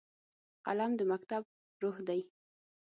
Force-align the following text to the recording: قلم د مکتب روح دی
قلم 0.65 0.91
د 0.99 1.01
مکتب 1.11 1.43
روح 1.81 1.97
دی 2.07 2.19